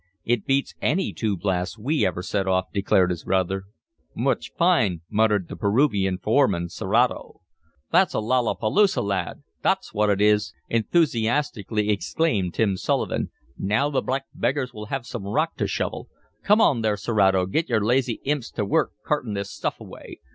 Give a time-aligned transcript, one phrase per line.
[0.25, 3.65] "It beats any two blasts we ever set off," declared his brother.
[4.15, 7.41] "Much fine!" muttered the Peruvian foreman, Serato.
[7.93, 9.43] "It's a lalapaloosa, lad!
[9.61, 13.29] Thot's what it is!" enthusiastically exclaimed Tim Sullivan.
[13.59, 16.07] "Now the black beggars will have some rock to shovel!
[16.41, 20.17] Come on there, Serato, git yer lazy imps t' work cartin' this stuff away.